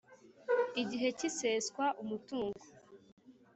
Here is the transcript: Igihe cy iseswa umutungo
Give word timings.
Igihe 0.81 1.07
cy 1.17 1.23
iseswa 1.29 1.85
umutungo 2.03 2.61